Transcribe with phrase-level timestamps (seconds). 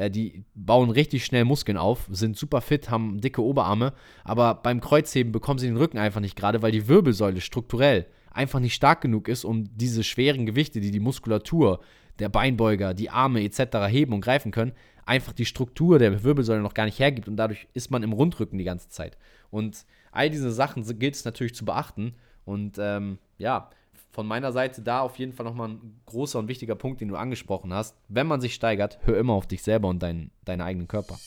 [0.00, 3.92] äh, die bauen richtig schnell Muskeln auf, sind super fit, haben dicke Oberarme,
[4.24, 8.60] aber beim Kreuzheben bekommen sie den Rücken einfach nicht gerade, weil die Wirbelsäule strukturell einfach
[8.60, 11.80] nicht stark genug ist, um diese schweren Gewichte, die die Muskulatur,
[12.18, 13.88] der Beinbeuger, die Arme etc.
[13.88, 14.72] heben und greifen können,
[15.04, 18.58] einfach die Struktur der Wirbelsäule noch gar nicht hergibt und dadurch ist man im Rundrücken
[18.58, 19.18] die ganze Zeit.
[19.50, 22.14] Und all diese Sachen gilt es natürlich zu beachten
[22.44, 23.70] und ähm, ja,
[24.12, 27.16] von meiner Seite da auf jeden Fall nochmal ein großer und wichtiger Punkt, den du
[27.16, 27.96] angesprochen hast.
[28.08, 31.18] Wenn man sich steigert, hör immer auf dich selber und dein, deinen eigenen Körper.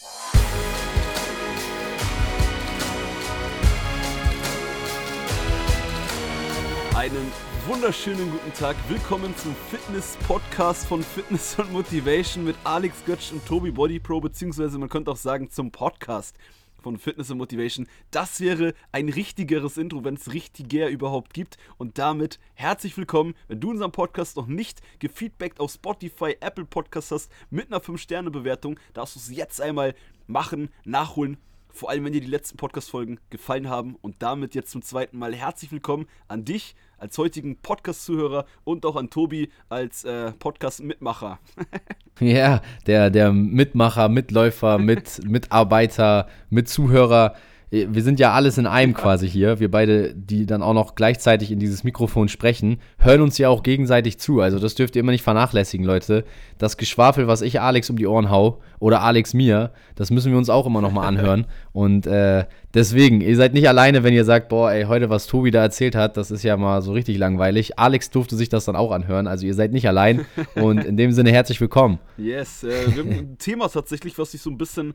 [6.96, 7.32] Einen
[7.68, 8.76] wunderschönen guten Tag.
[8.90, 14.78] Willkommen zum Fitness-Podcast von Fitness und Motivation mit Alex Götsch und Tobi Body Pro, beziehungsweise
[14.78, 16.38] man könnte auch sagen zum Podcast
[16.84, 17.88] von Fitness und Motivation.
[18.12, 21.58] Das wäre ein richtigeres Intro, wenn es richtiger überhaupt gibt.
[21.78, 23.34] Und damit herzlich willkommen.
[23.48, 28.80] Wenn du unseren Podcast noch nicht gefeedbackt auf Spotify, Apple Podcasts hast mit einer 5-Sterne-Bewertung,
[28.94, 29.96] darfst du es jetzt einmal
[30.28, 31.38] machen, nachholen.
[31.76, 33.96] Vor allem, wenn dir die letzten Podcast-Folgen gefallen haben.
[34.00, 38.96] Und damit jetzt zum zweiten Mal herzlich willkommen an dich als heutigen Podcast-Zuhörer und auch
[38.96, 41.40] an Tobi als äh, Podcast-Mitmacher.
[42.20, 47.36] ja, der, der Mitmacher, Mitläufer, mit, Mitarbeiter, Mitzuhörer
[47.74, 49.60] wir sind ja alles in einem quasi hier.
[49.60, 53.64] Wir beide, die dann auch noch gleichzeitig in dieses Mikrofon sprechen, hören uns ja auch
[53.64, 54.42] gegenseitig zu.
[54.42, 56.24] Also das dürft ihr immer nicht vernachlässigen, Leute.
[56.60, 60.38] Das Geschwafel, was ich Alex um die Ohren hau oder Alex mir, das müssen wir
[60.38, 61.48] uns auch immer noch mal anhören.
[61.74, 65.50] Und äh, deswegen, ihr seid nicht alleine, wenn ihr sagt, boah, ey, heute was Tobi
[65.50, 67.80] da erzählt hat, das ist ja mal so richtig langweilig.
[67.80, 69.26] Alex durfte sich das dann auch anhören.
[69.26, 70.28] Also ihr seid nicht allein.
[70.56, 71.98] Und in dem Sinne herzlich willkommen.
[72.18, 74.94] Yes, äh, wir haben ein Thema tatsächlich, was sich so ein bisschen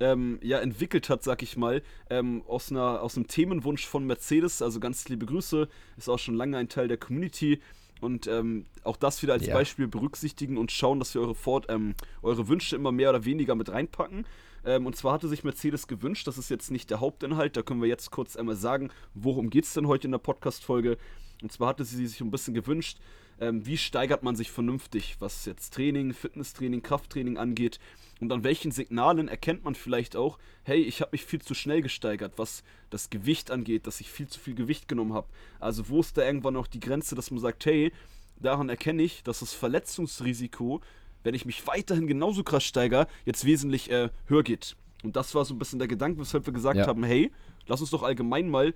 [0.00, 4.62] ähm, ja, entwickelt hat, sag ich mal, ähm, aus, einer, aus einem Themenwunsch von Mercedes.
[4.62, 7.60] Also ganz liebe Grüße, ist auch schon lange ein Teil der Community.
[8.00, 9.54] Und ähm, auch das wieder als ja.
[9.54, 13.54] Beispiel berücksichtigen und schauen, dass wir eure, Fort, ähm, eure Wünsche immer mehr oder weniger
[13.54, 14.26] mit reinpacken.
[14.66, 17.80] Ähm, und zwar hatte sich Mercedes gewünscht, das ist jetzt nicht der Hauptinhalt, da können
[17.80, 20.98] wir jetzt kurz einmal sagen, worum geht es denn heute in der Podcast-Folge.
[21.42, 22.98] Und zwar hatte sie sich ein bisschen gewünscht,
[23.40, 27.78] ähm, wie steigert man sich vernünftig, was jetzt Training, Fitnesstraining, Krafttraining angeht.
[28.20, 31.82] Und an welchen Signalen erkennt man vielleicht auch, hey, ich habe mich viel zu schnell
[31.82, 35.28] gesteigert, was das Gewicht angeht, dass ich viel zu viel Gewicht genommen habe.
[35.60, 37.92] Also wo ist da irgendwann auch die Grenze, dass man sagt, hey,
[38.40, 40.80] daran erkenne ich, dass das Verletzungsrisiko,
[41.24, 44.76] wenn ich mich weiterhin genauso krass steigere, jetzt wesentlich äh, höher geht.
[45.02, 46.86] Und das war so ein bisschen der Gedanke, weshalb wir gesagt ja.
[46.86, 47.30] haben, hey,
[47.66, 48.74] lass uns doch allgemein mal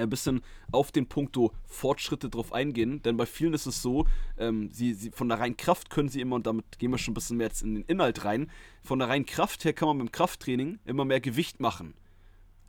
[0.00, 4.06] ein bisschen auf den Punkto Fortschritte drauf eingehen, denn bei vielen ist es so,
[4.38, 7.12] ähm, sie, sie, von der reinen Kraft können sie immer, und damit gehen wir schon
[7.12, 8.50] ein bisschen mehr jetzt in den Inhalt rein,
[8.82, 11.94] von der reinen Kraft her kann man beim Krafttraining immer mehr Gewicht machen.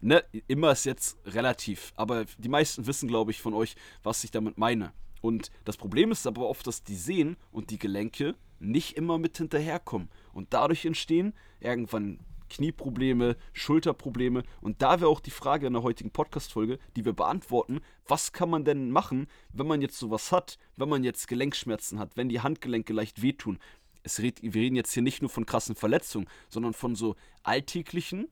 [0.04, 4.32] Ne, immer ist jetzt relativ, aber die meisten wissen, glaube ich, von euch, was ich
[4.32, 4.94] damit meine.
[5.22, 9.38] Und das Problem ist aber oft, dass die Sehnen und die Gelenke nicht immer mit
[9.38, 10.10] hinterherkommen.
[10.34, 12.20] Und dadurch entstehen irgendwann
[12.52, 14.44] Knieprobleme, Schulterprobleme.
[14.60, 18.50] Und da wäre auch die Frage in der heutigen Podcast-Folge, die wir beantworten: Was kann
[18.50, 22.42] man denn machen, wenn man jetzt sowas hat, wenn man jetzt Gelenkschmerzen hat, wenn die
[22.42, 23.58] Handgelenke leicht wehtun?
[24.04, 28.28] Es red, wir reden jetzt hier nicht nur von krassen Verletzungen, sondern von so alltäglichen,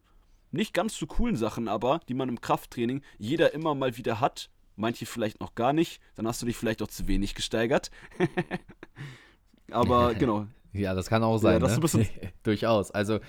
[0.52, 4.50] nicht ganz so coolen Sachen, aber die man im Krafttraining jeder immer mal wieder hat.
[4.76, 6.02] Manche vielleicht noch gar nicht.
[6.16, 7.92] Dann hast du dich vielleicht auch zu wenig gesteigert.
[9.72, 10.48] aber genau.
[10.74, 11.54] Ja, das kann auch sein.
[11.54, 12.08] Ja, das ne?
[12.44, 12.92] Durchaus.
[12.92, 13.20] Also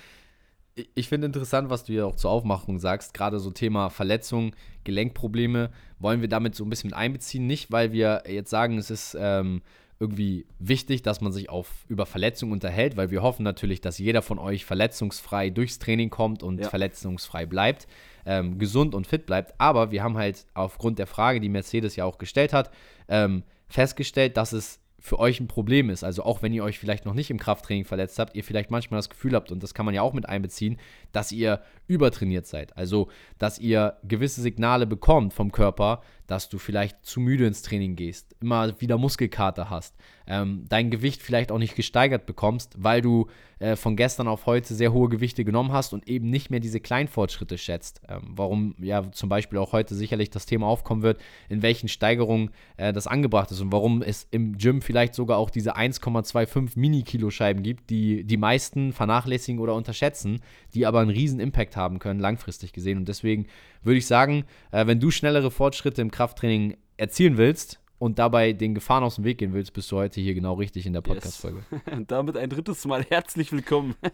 [0.95, 4.55] ich finde interessant, was du ja auch zur Aufmachung sagst, gerade so Thema Verletzung,
[4.85, 7.47] Gelenkprobleme, wollen wir damit so ein bisschen mit einbeziehen.
[7.47, 9.63] Nicht, weil wir jetzt sagen, es ist ähm,
[10.01, 14.23] irgendwie wichtig, dass man sich auf, über Verletzungen unterhält, weil wir hoffen natürlich, dass jeder
[14.23, 16.69] von euch verletzungsfrei durchs Training kommt und ja.
[16.69, 17.87] verletzungsfrei bleibt,
[18.25, 19.55] ähm, gesund und fit bleibt.
[19.59, 22.71] Aber wir haben halt aufgrund der Frage, die Mercedes ja auch gestellt hat,
[23.09, 26.05] ähm, festgestellt, dass es für euch ein Problem ist.
[26.05, 28.99] Also auch wenn ihr euch vielleicht noch nicht im Krafttraining verletzt habt, ihr vielleicht manchmal
[28.99, 30.79] das Gefühl habt, und das kann man ja auch mit einbeziehen,
[31.13, 32.77] dass ihr übertrainiert seid.
[32.77, 37.97] Also dass ihr gewisse Signale bekommt vom Körper, dass du vielleicht zu müde ins Training
[37.97, 39.97] gehst, immer wieder Muskelkater hast,
[40.29, 43.27] ähm, dein Gewicht vielleicht auch nicht gesteigert bekommst, weil du
[43.59, 46.79] äh, von gestern auf heute sehr hohe Gewichte genommen hast und eben nicht mehr diese
[46.79, 48.01] Kleinfortschritte schätzt.
[48.09, 52.53] Ähm, warum ja zum Beispiel auch heute sicherlich das Thema aufkommen wird, in welchen Steigerungen
[52.77, 57.65] äh, das angebracht ist und warum es im Gym vielleicht sogar auch diese 1,25 Mini-Kilo-Scheiben
[57.65, 60.43] gibt, die die meisten vernachlässigen oder unterschätzen,
[60.75, 62.99] die aber einen riesen Impact haben können, langfristig gesehen.
[62.99, 63.47] Und deswegen
[63.83, 68.75] würde ich sagen, äh, wenn du schnellere Fortschritte im Krafttraining erzielen willst und dabei den
[68.75, 71.63] Gefahren aus dem Weg gehen willst, bist du heute hier genau richtig in der Podcast-Folge.
[71.71, 71.81] Yes.
[72.09, 73.95] damit ein drittes Mal herzlich willkommen.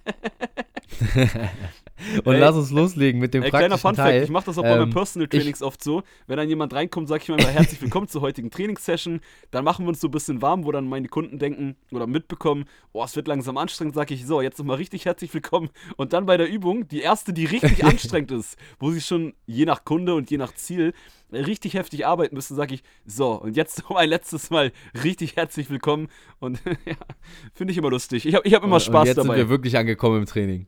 [2.25, 4.65] und ey, lass uns loslegen mit dem ey, praktischen kleiner Funfact, ich mache das auch
[4.65, 7.81] ähm, bei meinen Personal Trainings oft so, wenn dann jemand reinkommt, sage ich mal herzlich
[7.81, 9.21] willkommen zur heutigen Trainingssession,
[9.51, 12.65] dann machen wir uns so ein bisschen warm, wo dann meine Kunden denken oder mitbekommen,
[12.93, 16.27] oh, es wird langsam anstrengend, sage ich so, jetzt nochmal richtig herzlich willkommen und dann
[16.27, 20.15] bei der Übung, die erste, die richtig anstrengend ist, wo sie schon je nach Kunde
[20.15, 20.93] und je nach Ziel
[21.33, 24.73] richtig heftig arbeiten müssen, sage ich, so, und jetzt noch ein letztes Mal
[25.03, 26.09] richtig herzlich willkommen.
[26.39, 26.95] Und ja,
[27.53, 28.27] finde ich immer lustig.
[28.27, 29.29] Ich habe ich hab immer Spaß und jetzt dabei.
[29.29, 30.67] Jetzt sind wir wirklich angekommen im Training.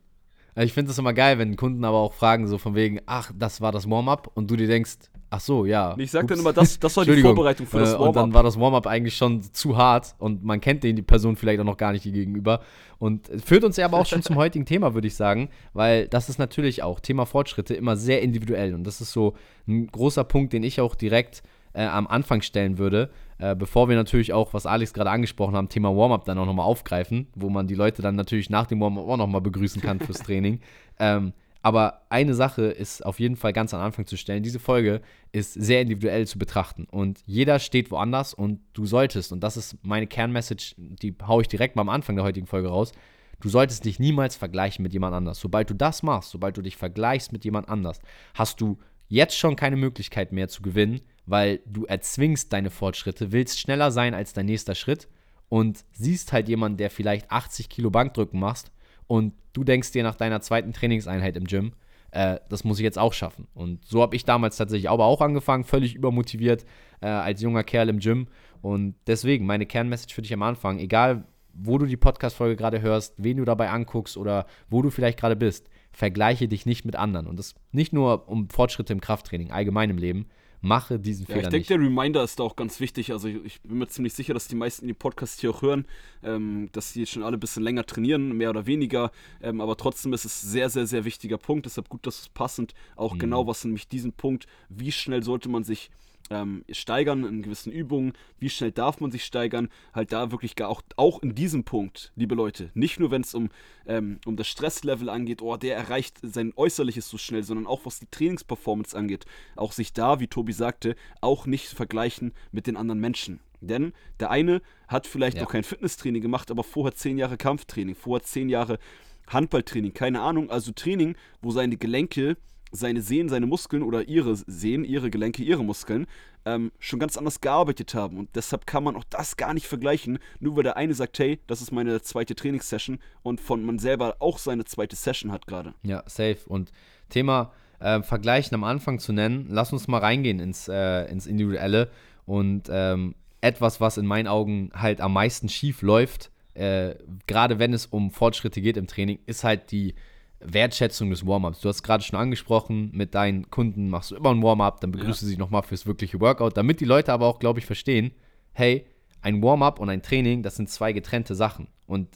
[0.55, 3.31] Also ich finde es immer geil, wenn Kunden aber auch fragen, so von wegen, ach,
[3.37, 4.97] das war das Warm-up und du dir denkst,
[5.29, 5.95] ach so, ja.
[5.97, 8.07] Ich sage dann immer, das, das war die Vorbereitung für das Warm-up.
[8.07, 11.35] Und dann war das Warm-up eigentlich schon zu hart und man kennt den, die Person
[11.35, 12.61] vielleicht auch noch gar nicht gegenüber.
[12.97, 16.29] Und führt uns ja aber auch schon zum heutigen Thema, würde ich sagen, weil das
[16.29, 19.35] ist natürlich auch Thema Fortschritte immer sehr individuell und das ist so
[19.67, 21.43] ein großer Punkt, den ich auch direkt
[21.73, 25.69] äh, am Anfang stellen würde, äh, bevor wir natürlich auch, was Alex gerade angesprochen haben,
[25.69, 29.07] Thema Warm-up dann auch nochmal aufgreifen, wo man die Leute dann natürlich nach dem Warm-up
[29.07, 30.59] auch nochmal begrüßen kann fürs Training.
[30.99, 34.43] Ähm, aber eine Sache ist auf jeden Fall ganz am Anfang zu stellen.
[34.43, 35.01] Diese Folge
[35.31, 39.77] ist sehr individuell zu betrachten und jeder steht woanders und du solltest, und das ist
[39.83, 42.93] meine Kernmessage, die haue ich direkt mal am Anfang der heutigen Folge raus,
[43.41, 45.39] du solltest dich niemals vergleichen mit jemand anders.
[45.39, 47.99] Sobald du das machst, sobald du dich vergleichst mit jemand anders,
[48.33, 48.77] hast du
[49.09, 54.15] jetzt schon keine Möglichkeit mehr zu gewinnen, weil du erzwingst deine Fortschritte, willst schneller sein
[54.15, 55.07] als dein nächster Schritt
[55.47, 58.71] und siehst halt jemanden, der vielleicht 80 Kilo Bankdrücken machst
[59.05, 61.73] und du denkst dir nach deiner zweiten Trainingseinheit im Gym,
[62.11, 63.47] äh, das muss ich jetzt auch schaffen.
[63.53, 66.65] Und so habe ich damals tatsächlich aber auch angefangen, völlig übermotiviert
[67.01, 68.27] äh, als junger Kerl im Gym.
[68.61, 73.15] Und deswegen meine Kernmessage für dich am Anfang, egal wo du die Podcast-Folge gerade hörst,
[73.17, 77.27] wen du dabei anguckst oder wo du vielleicht gerade bist, vergleiche dich nicht mit anderen.
[77.27, 80.27] Und das nicht nur um Fortschritte im Krafttraining, allgemein im Leben,
[80.61, 83.11] mache diesen Fehler ja, ich denke, der Reminder ist da auch ganz wichtig.
[83.11, 85.85] Also ich, ich, bin mir ziemlich sicher, dass die meisten die Podcasts hier auch hören,
[86.23, 89.11] ähm, dass die schon alle ein bisschen länger trainieren, mehr oder weniger.
[89.41, 91.65] Ähm, aber trotzdem ist es ein sehr, sehr, sehr wichtiger Punkt.
[91.65, 93.19] Deshalb gut, dass es passend auch mhm.
[93.19, 95.91] genau, was nämlich diesen Punkt, wie schnell sollte man sich
[96.29, 100.81] ähm, steigern in gewissen Übungen, wie schnell darf man sich steigern, halt da wirklich auch,
[100.95, 103.49] auch in diesem Punkt, liebe Leute, nicht nur wenn es um,
[103.87, 107.99] ähm, um das Stresslevel angeht, oh, der erreicht sein Äußerliches so schnell, sondern auch was
[107.99, 112.99] die Trainingsperformance angeht, auch sich da, wie Tobi sagte, auch nicht vergleichen mit den anderen
[112.99, 113.39] Menschen.
[113.61, 115.43] Denn der eine hat vielleicht ja.
[115.43, 118.79] noch kein Fitnesstraining gemacht, aber vorher zehn Jahre Kampftraining, vorher zehn Jahre
[119.27, 122.37] Handballtraining, keine Ahnung, also Training, wo seine Gelenke
[122.71, 126.07] seine Sehnen, seine Muskeln oder ihre Sehnen, ihre Gelenke, ihre Muskeln
[126.45, 128.17] ähm, schon ganz anders gearbeitet haben.
[128.17, 131.39] Und deshalb kann man auch das gar nicht vergleichen, nur weil der eine sagt, hey,
[131.47, 135.73] das ist meine zweite Trainingssession und von man selber auch seine zweite Session hat gerade.
[135.83, 136.39] Ja, safe.
[136.47, 136.71] Und
[137.09, 141.89] Thema äh, Vergleichen am Anfang zu nennen, lass uns mal reingehen ins, äh, ins Individuelle.
[142.25, 146.95] Und ähm, etwas, was in meinen Augen halt am meisten schief läuft, äh,
[147.25, 149.95] gerade wenn es um Fortschritte geht im Training, ist halt die
[150.41, 151.61] Wertschätzung des Warm-ups.
[151.61, 155.21] Du hast gerade schon angesprochen, mit deinen Kunden machst du immer ein Warm-up, dann begrüßt
[155.21, 155.25] ja.
[155.25, 158.11] du sie nochmal fürs wirkliche Workout, damit die Leute aber auch, glaube ich, verstehen,
[158.53, 158.85] hey,
[159.21, 161.67] ein Warm-up und ein Training, das sind zwei getrennte Sachen.
[161.87, 162.07] Und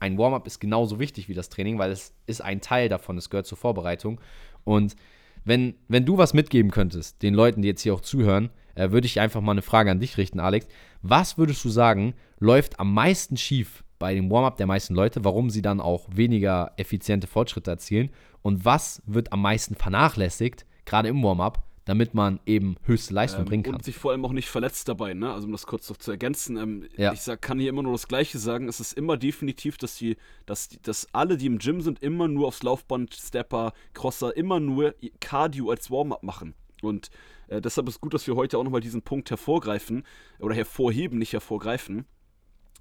[0.00, 3.30] ein Warm-up ist genauso wichtig wie das Training, weil es ist ein Teil davon, es
[3.30, 4.20] gehört zur Vorbereitung.
[4.64, 4.96] Und
[5.44, 9.06] wenn, wenn du was mitgeben könntest, den Leuten, die jetzt hier auch zuhören, äh, würde
[9.06, 10.66] ich einfach mal eine Frage an dich richten, Alex.
[11.02, 15.50] Was würdest du sagen, läuft am meisten schief bei dem Warm-up der meisten Leute, warum
[15.50, 18.10] sie dann auch weniger effiziente Fortschritte erzielen
[18.42, 23.46] und was wird am meisten vernachlässigt, gerade im Warm-up, damit man eben höchste Leistung ähm,
[23.46, 23.74] bringen kann.
[23.74, 25.32] Und sich vor allem auch nicht verletzt dabei, ne?
[25.32, 27.14] Also um das kurz noch zu ergänzen, ähm, ja.
[27.14, 28.68] ich sag, kann hier immer nur das Gleiche sagen.
[28.68, 32.28] Es ist immer definitiv, dass die, dass, die, dass alle, die im Gym sind, immer
[32.28, 36.54] nur aufs Laufband, Stepper, Crosser, immer nur Cardio als Warm-up machen.
[36.82, 37.10] Und
[37.48, 40.04] äh, deshalb ist gut, dass wir heute auch nochmal diesen Punkt hervorgreifen
[40.38, 42.04] oder hervorheben, nicht hervorgreifen.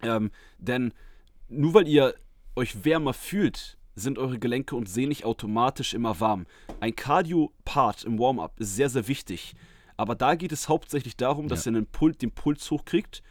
[0.02, 0.94] Ähm, denn
[1.50, 2.16] nur weil ihr
[2.56, 6.46] euch wärmer fühlt, sind eure Gelenke und Sehnen nicht automatisch immer warm.
[6.80, 9.56] Ein Cardio-Part im Warm-up ist sehr, sehr wichtig.
[9.96, 11.72] Aber da geht es hauptsächlich darum, dass ja.
[11.72, 13.24] ihr den, Pul den Puls hochkriegt.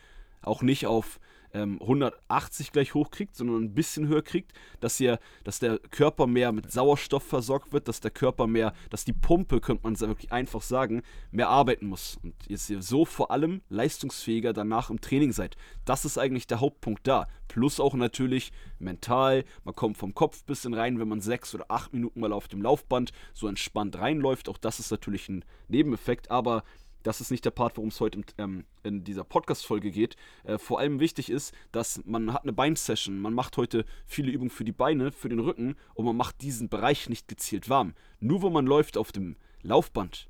[0.42, 1.20] Auch nicht auf
[1.52, 6.52] ähm, 180 gleich hochkriegt, sondern ein bisschen höher kriegt, dass ihr, dass der Körper mehr
[6.52, 10.62] mit Sauerstoff versorgt wird, dass der Körper mehr, dass die Pumpe, könnte man wirklich einfach
[10.62, 12.18] sagen, mehr arbeiten muss.
[12.22, 15.56] Und ihr so vor allem leistungsfähiger danach im Training seid.
[15.84, 17.28] Das ist eigentlich der Hauptpunkt da.
[17.48, 21.66] Plus auch natürlich mental, man kommt vom Kopf ein bisschen rein, wenn man sechs oder
[21.68, 24.48] acht Minuten mal auf dem Laufband so entspannt reinläuft.
[24.48, 26.64] Auch das ist natürlich ein Nebeneffekt, aber
[27.06, 30.16] das ist nicht der Part, worum es heute ähm, in dieser Podcast-Folge geht.
[30.42, 33.20] Äh, vor allem wichtig ist, dass man hat eine Bein-Session.
[33.20, 36.68] Man macht heute viele Übungen für die Beine, für den Rücken und man macht diesen
[36.68, 37.94] Bereich nicht gezielt warm.
[38.18, 40.28] Nur wo man läuft auf dem Laufband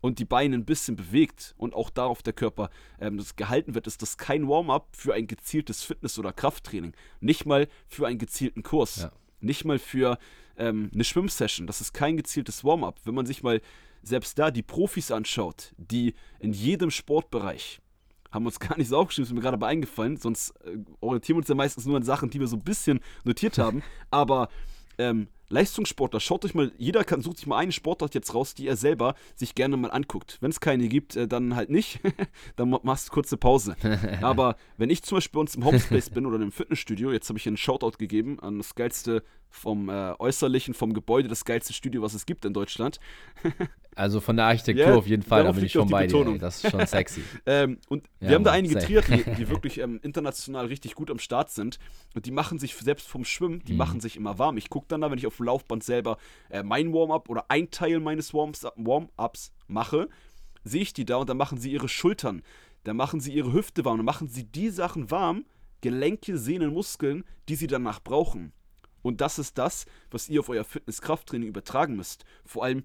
[0.00, 3.88] und die Beine ein bisschen bewegt und auch darauf der Körper ähm, das gehalten wird,
[3.88, 6.94] ist das kein Warm-up für ein gezieltes Fitness- oder Krafttraining.
[7.18, 9.02] Nicht mal für einen gezielten Kurs.
[9.02, 9.12] Ja.
[9.40, 10.18] Nicht mal für
[10.56, 11.66] ähm, eine Schwimmsession.
[11.66, 13.00] Das ist kein gezieltes Warm-up.
[13.02, 13.60] Wenn man sich mal
[14.02, 17.80] selbst da die Profis anschaut, die in jedem Sportbereich
[18.30, 21.40] haben uns gar nicht so aufgeschrieben, ist mir gerade aber eingefallen, sonst äh, orientieren wir
[21.40, 23.82] uns ja meistens nur an Sachen, die wir so ein bisschen notiert haben.
[24.10, 24.48] aber
[24.98, 28.66] ähm, Leistungssportler, schaut euch mal, jeder kann, sucht sich mal eine Sportart jetzt raus, die
[28.66, 30.38] er selber sich gerne mal anguckt.
[30.40, 32.00] Wenn es keine gibt, äh, dann halt nicht.
[32.56, 33.76] dann machst du kurze Pause.
[34.22, 37.38] Aber wenn ich zum Beispiel bei uns im Homespace bin oder im Fitnessstudio, jetzt habe
[37.38, 42.00] ich einen Shoutout gegeben an das geilste vom äh, Äußerlichen, vom Gebäude, das geilste Studio,
[42.00, 42.98] was es gibt in Deutschland.
[43.94, 46.34] Also von der Architektur yeah, auf jeden Fall, da bin ich schon bei Betonung.
[46.34, 46.40] dir.
[46.40, 47.22] Das ist schon sexy.
[47.44, 51.18] ähm, und ja, wir haben da einige Triathleten, die wirklich ähm, international richtig gut am
[51.18, 51.78] Start sind.
[52.14, 53.78] Und die machen sich selbst vom Schwimmen, die mhm.
[53.78, 54.56] machen sich immer warm.
[54.56, 56.18] Ich gucke dann da, wenn ich auf dem Laufband selber
[56.50, 60.08] äh, mein Warm-up oder ein Teil meines Warm-ups mache,
[60.64, 62.42] sehe ich die da und dann machen sie ihre Schultern,
[62.84, 65.44] dann machen sie ihre Hüfte warm, dann machen sie die Sachen warm,
[65.80, 68.52] Gelenke, Sehnen, Muskeln, die sie danach brauchen.
[69.02, 72.24] Und das ist das, was ihr auf euer Fitness-Krafttraining übertragen müsst.
[72.44, 72.84] Vor allem,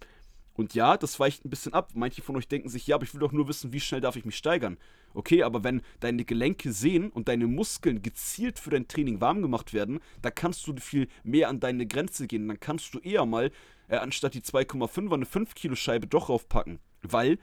[0.54, 1.92] und ja, das weicht ein bisschen ab.
[1.94, 4.16] Manche von euch denken sich, ja, aber ich will doch nur wissen, wie schnell darf
[4.16, 4.78] ich mich steigern.
[5.18, 9.74] Okay, aber wenn deine Gelenke sehen und deine Muskeln gezielt für dein Training warm gemacht
[9.74, 12.48] werden, da kannst du viel mehr an deine Grenze gehen.
[12.48, 13.50] Dann kannst du eher mal,
[13.88, 16.78] äh, anstatt die 2,5er eine 5 Kilo Scheibe doch raufpacken.
[17.02, 17.40] Weil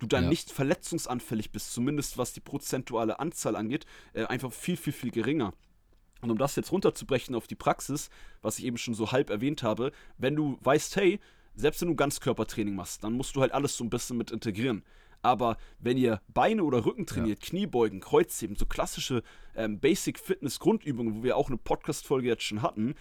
[0.00, 0.28] du dann ja.
[0.28, 5.54] nicht verletzungsanfällig bist, zumindest was die prozentuale Anzahl angeht, äh, einfach viel, viel, viel geringer.
[6.20, 8.10] Und um das jetzt runterzubrechen auf die Praxis,
[8.42, 11.20] was ich eben schon so halb erwähnt habe, wenn du weißt, hey,
[11.54, 14.82] selbst wenn du Ganzkörpertraining machst, dann musst du halt alles so ein bisschen mit integrieren.
[15.24, 17.48] Aber wenn ihr Beine oder Rücken trainiert, ja.
[17.48, 19.22] Kniebeugen, Kreuzheben, so klassische
[19.56, 22.94] ähm, Basic Fitness Grundübungen, wo wir auch eine Podcast-Folge jetzt schon hatten,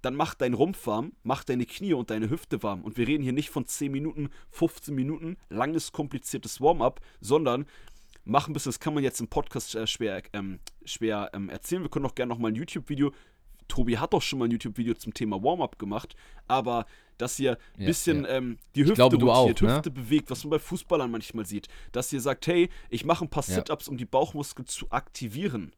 [0.00, 2.82] dann mach dein Rumpf warm, mach deine Knie und deine Hüfte warm.
[2.82, 7.66] Und wir reden hier nicht von 10 Minuten, 15 Minuten, langes, kompliziertes Warm-up, sondern
[8.24, 11.82] mach ein bisschen, das kann man jetzt im Podcast äh, schwer, ähm, schwer ähm, erzählen.
[11.82, 13.12] Wir können auch gerne nochmal ein YouTube-Video
[13.68, 16.16] Tobi hat doch schon mal ein YouTube-Video zum Thema Warm-up gemacht,
[16.48, 16.86] aber
[17.18, 18.30] dass ihr ein ja, bisschen ja.
[18.30, 19.76] Ähm, die Hüfte glaube, rotiert, auch, ne?
[19.76, 21.68] Hüfte bewegt, was man bei Fußballern manchmal sieht.
[21.92, 23.54] Dass ihr sagt, hey, ich mache ein paar ja.
[23.54, 25.72] Sit-Ups, um die Bauchmuskeln zu aktivieren.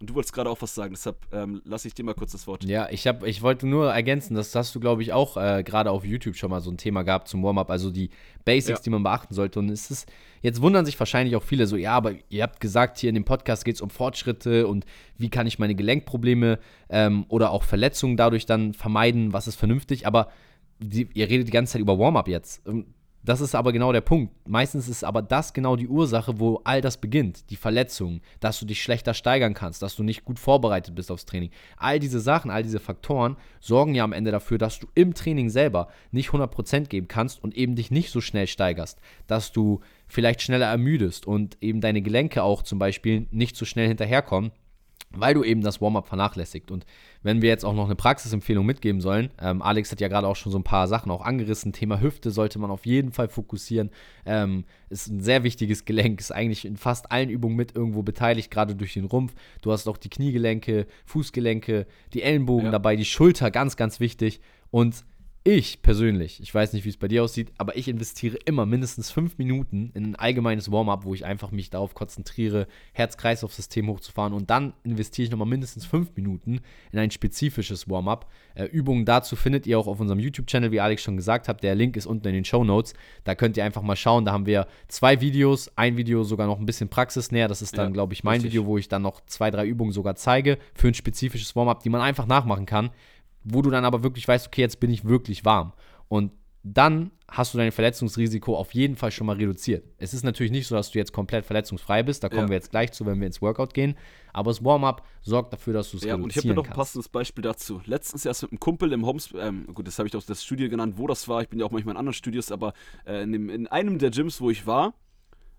[0.00, 2.46] Und du wolltest gerade auch was sagen, deshalb ähm, lasse ich dir mal kurz das
[2.46, 2.62] Wort.
[2.62, 5.90] Ja, ich, hab, ich wollte nur ergänzen, das hast du, glaube ich, auch äh, gerade
[5.90, 8.10] auf YouTube schon mal so ein Thema gehabt zum Warm-up, also die
[8.44, 8.82] Basics, ja.
[8.84, 9.58] die man beachten sollte.
[9.58, 10.08] Und es ist,
[10.40, 13.24] jetzt wundern sich wahrscheinlich auch viele so, ja, aber ihr habt gesagt, hier in dem
[13.24, 14.84] Podcast geht es um Fortschritte und
[15.16, 20.06] wie kann ich meine Gelenkprobleme ähm, oder auch Verletzungen dadurch dann vermeiden, was ist vernünftig,
[20.06, 20.28] aber
[20.78, 22.62] die, ihr redet die ganze Zeit über Warm-up jetzt.
[23.28, 24.32] Das ist aber genau der Punkt.
[24.48, 27.50] Meistens ist aber das genau die Ursache, wo all das beginnt.
[27.50, 31.26] Die Verletzung, dass du dich schlechter steigern kannst, dass du nicht gut vorbereitet bist aufs
[31.26, 31.50] Training.
[31.76, 35.50] All diese Sachen, all diese Faktoren sorgen ja am Ende dafür, dass du im Training
[35.50, 38.98] selber nicht 100% geben kannst und eben dich nicht so schnell steigerst.
[39.26, 43.88] Dass du vielleicht schneller ermüdest und eben deine Gelenke auch zum Beispiel nicht so schnell
[43.88, 44.52] hinterherkommen
[45.10, 46.70] weil du eben das Warm-up vernachlässigt.
[46.70, 46.84] Und
[47.22, 50.36] wenn wir jetzt auch noch eine Praxisempfehlung mitgeben sollen, ähm, Alex hat ja gerade auch
[50.36, 51.72] schon so ein paar Sachen auch angerissen.
[51.72, 53.90] Thema Hüfte sollte man auf jeden Fall fokussieren.
[54.26, 58.50] Ähm, ist ein sehr wichtiges Gelenk, ist eigentlich in fast allen Übungen mit irgendwo beteiligt,
[58.50, 59.34] gerade durch den Rumpf.
[59.62, 62.72] Du hast auch die Kniegelenke, Fußgelenke, die Ellenbogen ja.
[62.72, 64.40] dabei, die Schulter, ganz, ganz wichtig.
[64.70, 65.04] Und
[65.50, 69.10] ich persönlich, ich weiß nicht, wie es bei dir aussieht, aber ich investiere immer mindestens
[69.10, 74.50] fünf Minuten in ein allgemeines Warm-up, wo ich einfach mich darauf konzentriere, Herz-Kreislauf-System hochzufahren und
[74.50, 76.60] dann investiere ich nochmal mindestens fünf Minuten
[76.92, 78.30] in ein spezifisches Warm-up.
[78.54, 81.62] Äh, Übungen dazu findet ihr auch auf unserem YouTube-Channel, wie Alex schon gesagt hat.
[81.62, 82.92] Der Link ist unten in den Show Notes.
[83.24, 84.26] Da könnt ihr einfach mal schauen.
[84.26, 87.48] Da haben wir zwei Videos, ein Video sogar noch ein bisschen praxisnäher.
[87.48, 88.52] Das ist dann, ja, glaube ich, mein richtig.
[88.52, 91.88] Video, wo ich dann noch zwei, drei Übungen sogar zeige für ein spezifisches Warm-up, die
[91.88, 92.90] man einfach nachmachen kann
[93.52, 95.72] wo du dann aber wirklich weißt, okay, jetzt bin ich wirklich warm.
[96.08, 99.84] Und dann hast du dein Verletzungsrisiko auf jeden Fall schon mal reduziert.
[99.98, 102.24] Es ist natürlich nicht so, dass du jetzt komplett verletzungsfrei bist.
[102.24, 102.48] Da kommen ja.
[102.48, 103.96] wir jetzt gleich zu, wenn wir ins Workout gehen.
[104.32, 106.36] Aber das Warm-up sorgt dafür, dass du es ja, reduzieren kannst.
[106.36, 107.80] Ja, und ich habe noch ein passendes Beispiel dazu.
[107.84, 110.68] Letztens erst mit einem Kumpel im Homes, ähm, gut, das habe ich auch das Studio
[110.68, 111.42] genannt, wo das war.
[111.42, 112.72] Ich bin ja auch manchmal in anderen Studios, aber
[113.06, 114.94] äh, in, dem, in, einem der Gyms, wo ich war,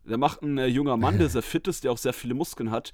[0.05, 2.71] da macht ein äh, junger Mann, der sehr fit ist, der auch sehr viele Muskeln
[2.71, 2.93] hat.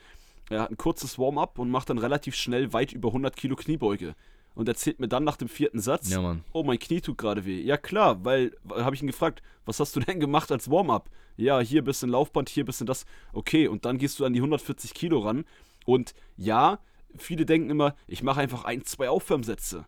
[0.49, 4.15] Er hat ein kurzes Warm-up und macht dann relativ schnell weit über 100 Kilo Kniebeuge
[4.55, 7.61] und erzählt mir dann nach dem vierten Satz, ja, oh, mein Knie tut gerade weh.
[7.61, 11.09] Ja klar, weil, habe ich ihn gefragt, was hast du denn gemacht als Warm-up?
[11.37, 13.05] Ja, hier bisschen Laufband, hier bisschen das.
[13.33, 15.43] Okay, und dann gehst du an die 140 Kilo ran.
[15.85, 16.79] Und ja,
[17.17, 19.85] viele denken immer, ich mache einfach ein, zwei Aufwärmsätze.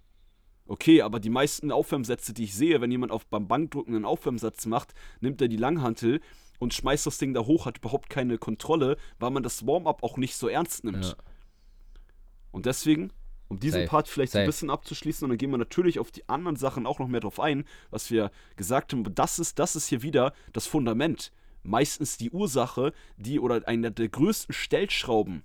[0.67, 4.65] Okay, aber die meisten Aufwärmsätze, die ich sehe, wenn jemand auf beim Bankdrücken einen Aufwärmsatz
[4.65, 6.19] macht, nimmt er die Langhantel
[6.59, 10.17] und schmeißt das Ding da hoch, hat überhaupt keine Kontrolle, weil man das Warm-up auch
[10.17, 11.05] nicht so ernst nimmt.
[11.05, 11.15] Ja.
[12.51, 13.11] Und deswegen
[13.47, 13.89] um diesen Safe.
[13.89, 14.43] Part vielleicht Safe.
[14.43, 17.21] ein bisschen abzuschließen, und dann gehen wir natürlich auf die anderen Sachen auch noch mehr
[17.21, 19.03] drauf ein, was wir gesagt haben.
[19.15, 21.31] Das ist, das ist hier wieder das Fundament.
[21.63, 25.43] Meistens die Ursache, die oder einer der größten Stellschrauben,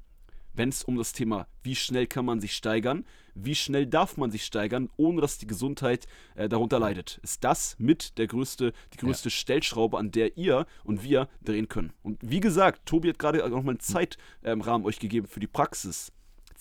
[0.54, 4.30] wenn es um das Thema, wie schnell kann man sich steigern, wie schnell darf man
[4.30, 7.18] sich steigern, ohne dass die Gesundheit äh, darunter leidet.
[7.23, 9.35] Ist das mit der größte, die größte ja.
[9.35, 11.92] Stellschraube, an der ihr und wir drehen können.
[12.02, 16.12] Und wie gesagt, Tobi hat gerade nochmal einen Zeitrahmen euch gegeben für die Praxis.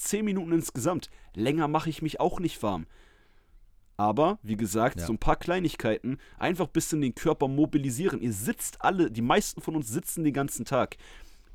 [0.01, 1.09] Zehn Minuten insgesamt.
[1.35, 2.87] Länger mache ich mich auch nicht warm.
[3.97, 5.05] Aber, wie gesagt, ja.
[5.05, 8.19] so ein paar Kleinigkeiten, einfach ein bisschen den Körper mobilisieren.
[8.19, 10.97] Ihr sitzt alle, die meisten von uns sitzen den ganzen Tag.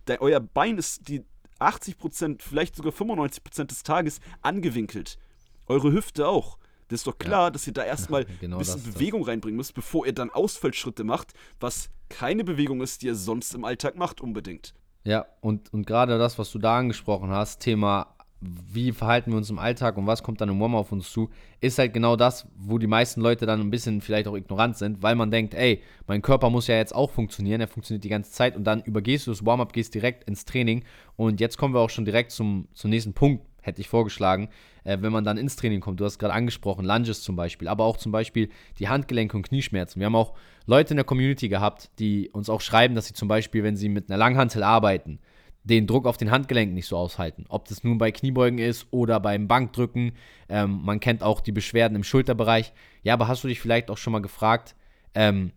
[0.07, 1.25] Der, euer Bein ist die
[1.59, 5.19] 80%, vielleicht sogar 95% des Tages angewinkelt.
[5.67, 6.59] Eure Hüfte auch.
[6.88, 7.50] Das ist doch klar, ja.
[7.50, 9.31] dass ihr da erstmal genau ein bisschen Bewegung das.
[9.31, 13.65] reinbringen müsst, bevor ihr dann Ausfallschritte macht, was keine Bewegung ist, die ihr sonst im
[13.65, 14.75] Alltag macht, unbedingt.
[15.03, 19.49] Ja, und, und gerade das, was du da angesprochen hast, Thema wie verhalten wir uns
[19.49, 22.47] im Alltag und was kommt dann im Warm auf uns zu, ist halt genau das,
[22.57, 25.83] wo die meisten Leute dann ein bisschen vielleicht auch ignorant sind, weil man denkt, ey,
[26.07, 29.26] mein Körper muss ja jetzt auch funktionieren, er funktioniert die ganze Zeit und dann übergehst
[29.26, 30.85] du das Warm-up, gehst direkt ins Training
[31.16, 34.49] und jetzt kommen wir auch schon direkt zum, zum nächsten Punkt, hätte ich vorgeschlagen,
[34.85, 35.99] äh, wenn man dann ins Training kommt.
[35.99, 39.99] Du hast gerade angesprochen, Lunges zum Beispiel, aber auch zum Beispiel die Handgelenke und Knieschmerzen.
[39.99, 40.35] Wir haben auch
[40.66, 43.88] Leute in der Community gehabt, die uns auch schreiben, dass sie zum Beispiel, wenn sie
[43.88, 45.19] mit einer Langhantel arbeiten,
[45.66, 47.44] den Druck auf den Handgelenken nicht so aushalten.
[47.49, 50.12] Ob das nun bei Kniebeugen ist oder beim Bankdrücken.
[50.49, 52.73] Ähm, man kennt auch die Beschwerden im Schulterbereich.
[53.02, 54.76] Ja, aber hast du dich vielleicht auch schon mal gefragt,
[55.14, 55.50] ähm,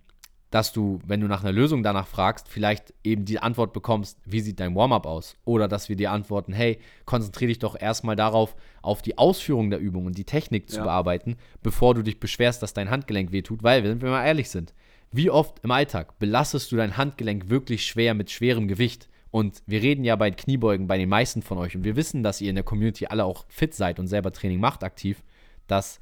[0.49, 4.39] dass du, wenn du nach einer Lösung danach fragst, vielleicht eben die Antwort bekommst, wie
[4.39, 5.35] sieht dein Warm-up aus?
[5.45, 9.79] Oder dass wir dir antworten, hey, konzentriere dich doch erstmal darauf, auf die Ausführung der
[9.79, 10.85] Übung und die Technik zu ja.
[10.85, 13.61] bearbeiten, bevor du dich beschwerst, dass dein Handgelenk wehtut.
[13.61, 14.73] Weil, wenn wir mal ehrlich sind,
[15.11, 19.08] wie oft im Alltag belastest du dein Handgelenk wirklich schwer mit schwerem Gewicht?
[19.31, 21.75] Und wir reden ja bei Kniebeugen bei den meisten von euch.
[21.75, 24.59] Und wir wissen, dass ihr in der Community alle auch fit seid und selber Training
[24.59, 25.23] macht aktiv,
[25.67, 25.99] dass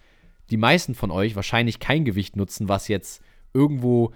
[0.49, 3.21] die meisten von euch wahrscheinlich kein Gewicht nutzen, was jetzt
[3.53, 4.13] irgendwo,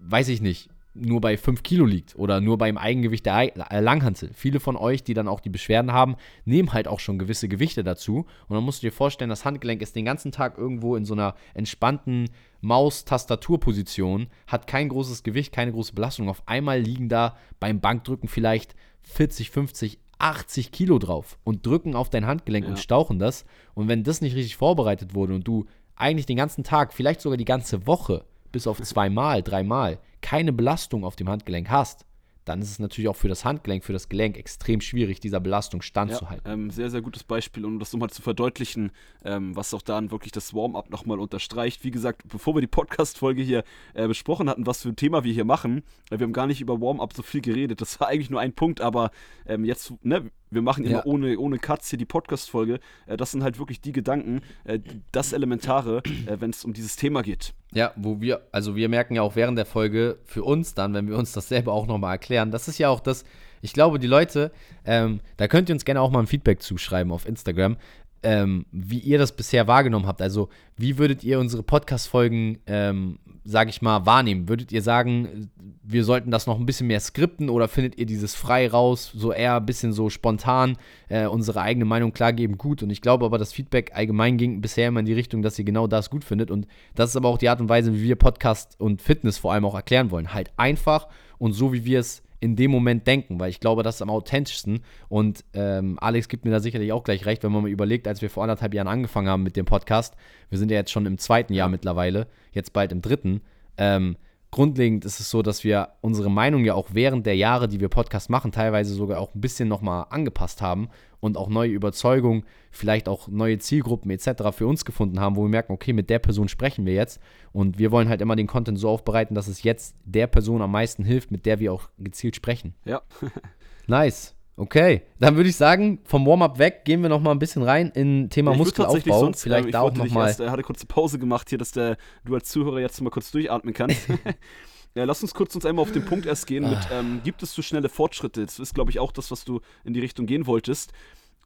[0.00, 4.30] weiß ich nicht, nur bei 5 Kilo liegt oder nur beim Eigengewicht der Langhantel.
[4.34, 7.82] Viele von euch, die dann auch die Beschwerden haben, nehmen halt auch schon gewisse Gewichte
[7.82, 8.26] dazu.
[8.48, 11.14] Und dann musst du dir vorstellen, das Handgelenk ist den ganzen Tag irgendwo in so
[11.14, 12.28] einer entspannten
[12.60, 16.28] Maus-Tastaturposition, hat kein großes Gewicht, keine große Belastung.
[16.28, 22.10] Auf einmal liegen da beim Bankdrücken vielleicht 40, 50, 80 Kilo drauf und drücken auf
[22.10, 22.70] dein Handgelenk ja.
[22.70, 23.44] und stauchen das.
[23.74, 27.36] Und wenn das nicht richtig vorbereitet wurde und du eigentlich den ganzen Tag, vielleicht sogar
[27.36, 32.06] die ganze Woche, bis auf zweimal, dreimal, keine Belastung auf dem Handgelenk hast,
[32.44, 35.80] dann ist es natürlich auch für das Handgelenk, für das Gelenk extrem schwierig, dieser Belastung
[35.80, 36.44] standzuhalten.
[36.44, 38.90] Ja, ähm, sehr, sehr gutes Beispiel, um das nochmal zu verdeutlichen,
[39.24, 41.84] ähm, was auch dann wirklich das Warm-up nochmal unterstreicht.
[41.84, 43.62] Wie gesagt, bevor wir die Podcast-Folge hier
[43.94, 46.60] äh, besprochen hatten, was für ein Thema wir hier machen, äh, wir haben gar nicht
[46.60, 47.80] über Warm-up so viel geredet.
[47.80, 49.12] Das war eigentlich nur ein Punkt, aber
[49.46, 51.04] ähm, jetzt, ne, wir machen immer ja.
[51.04, 52.80] ohne, ohne Cuts hier die Podcast-Folge.
[53.06, 54.78] Äh, das sind halt wirklich die Gedanken, äh,
[55.10, 57.54] das Elementare, äh, wenn es um dieses Thema geht.
[57.72, 61.08] Ja, wo wir, also wir merken ja auch während der Folge für uns dann, wenn
[61.08, 63.24] wir uns das selber auch nochmal erklären, das ist ja auch das,
[63.62, 64.52] ich glaube, die Leute,
[64.84, 67.76] ähm, da könnt ihr uns gerne auch mal ein Feedback zuschreiben auf Instagram,
[68.22, 70.22] ähm, wie ihr das bisher wahrgenommen habt.
[70.22, 74.48] Also, wie würdet ihr unsere Podcast-Folgen, ähm, sage ich mal, wahrnehmen?
[74.48, 75.50] Würdet ihr sagen,
[75.82, 79.32] wir sollten das noch ein bisschen mehr skripten oder findet ihr dieses frei raus, so
[79.32, 80.76] eher ein bisschen so spontan
[81.08, 82.82] äh, unsere eigene Meinung klargeben gut?
[82.82, 85.64] Und ich glaube aber, das Feedback allgemein ging bisher immer in die Richtung, dass ihr
[85.64, 86.50] genau das gut findet.
[86.50, 89.52] Und das ist aber auch die Art und Weise, wie wir Podcast und Fitness vor
[89.52, 90.32] allem auch erklären wollen.
[90.32, 91.08] Halt einfach
[91.38, 94.10] und so, wie wir es in dem Moment denken, weil ich glaube, das ist am
[94.10, 94.80] authentischsten.
[95.08, 98.20] Und ähm, Alex gibt mir da sicherlich auch gleich recht, wenn man mal überlegt, als
[98.20, 100.16] wir vor anderthalb Jahren angefangen haben mit dem Podcast,
[100.50, 103.42] wir sind ja jetzt schon im zweiten Jahr mittlerweile, jetzt bald im dritten.
[103.78, 104.16] Ähm,
[104.50, 107.88] grundlegend ist es so, dass wir unsere Meinung ja auch während der Jahre, die wir
[107.88, 110.88] Podcast machen, teilweise sogar auch ein bisschen nochmal angepasst haben
[111.22, 114.50] und auch neue Überzeugungen, vielleicht auch neue Zielgruppen etc.
[114.50, 117.20] für uns gefunden haben, wo wir merken, okay, mit der Person sprechen wir jetzt
[117.52, 120.72] und wir wollen halt immer den Content so aufbereiten, dass es jetzt der Person am
[120.72, 122.74] meisten hilft, mit der wir auch gezielt sprechen.
[122.84, 123.02] Ja.
[123.86, 124.34] nice.
[124.56, 127.90] Okay, dann würde ich sagen, vom Warm-up weg gehen wir noch mal ein bisschen rein
[127.94, 129.20] in Thema ja, Muskelaufbau.
[129.20, 130.26] Sonst, Vielleicht äh, da auch noch mal.
[130.26, 133.30] Erst, er hatte kurze Pause gemacht hier, dass der, du als Zuhörer jetzt mal kurz
[133.30, 134.00] durchatmen kannst.
[134.94, 137.00] ja, lass uns kurz uns einmal auf den Punkt erst gehen mit, ah.
[137.00, 138.44] ähm, gibt es so schnelle Fortschritte?
[138.44, 140.92] Das ist, glaube ich, auch das, was du in die Richtung gehen wolltest.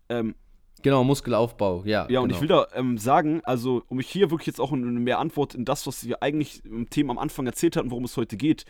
[0.09, 0.35] Ähm,
[0.83, 2.07] Genau, Muskelaufbau, ja.
[2.09, 2.37] Ja, und genau.
[2.37, 5.55] ich will da ähm, sagen, also um mich hier wirklich jetzt auch eine mehr Antwort
[5.55, 8.67] in das, was wir eigentlich im Thema am Anfang erzählt hatten, worum es heute geht.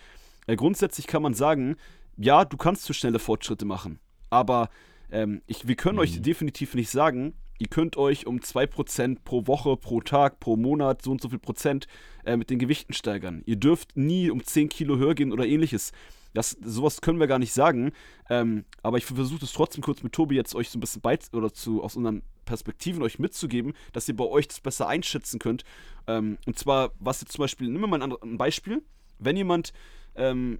[0.46, 1.76] Äh, grundsätzlich kann man sagen,
[2.16, 3.98] ja, du kannst so schnelle Fortschritte machen.
[4.30, 4.70] Aber
[5.10, 6.02] ähm, ich, wir können mhm.
[6.02, 11.03] euch definitiv nicht sagen, ihr könnt euch um 2% pro Woche, pro Tag, pro Monat,
[11.03, 11.87] so und so viel Prozent
[12.25, 13.42] äh, mit den Gewichten steigern.
[13.47, 15.92] Ihr dürft nie um 10 Kilo höher gehen oder ähnliches.
[16.35, 17.92] Das, sowas können wir gar nicht sagen.
[18.29, 21.19] Ähm, aber ich versuche es trotzdem kurz mit Tobi jetzt euch so ein bisschen bei
[21.33, 25.64] oder zu, aus unseren Perspektiven euch mitzugeben, dass ihr bei euch das besser einschätzen könnt.
[26.07, 28.83] Ähm, und zwar, was jetzt zum Beispiel, nehmen wir mal ein, ein Beispiel.
[29.19, 29.73] Wenn jemand
[30.14, 30.59] ähm,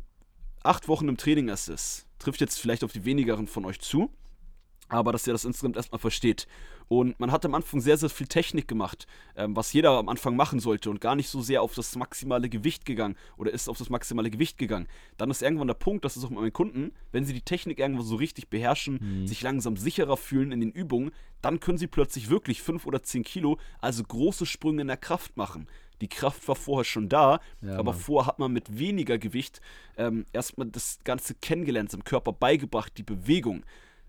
[0.63, 4.11] acht Wochen im Training erst ist, trifft jetzt vielleicht auf die wenigeren von euch zu.
[4.89, 6.47] Aber dass ihr das insgesamt erstmal versteht.
[6.89, 10.37] Und man hat am Anfang sehr, sehr viel Technik gemacht, ähm, was jeder am Anfang
[10.37, 13.79] machen sollte und gar nicht so sehr auf das maximale Gewicht gegangen oder ist auf
[13.79, 14.87] das maximale Gewicht gegangen.
[15.17, 17.81] Dann ist irgendwann der Punkt, das ist auch mit meinen Kunden, wenn sie die Technik
[17.81, 19.27] irgendwann so richtig beherrschen, mhm.
[19.27, 21.11] sich langsam sicherer fühlen in den Übungen,
[21.43, 25.37] dann können sie plötzlich wirklich 5 oder 10 Kilo, also große Sprünge in der Kraft
[25.37, 25.67] machen.
[26.01, 28.01] Die Kraft war vorher schon da, ja, aber Mann.
[28.01, 29.61] vorher hat man mit weniger Gewicht
[29.97, 33.65] ähm, erstmal das Ganze kennengelernt, im Körper beigebracht, die Bewegung.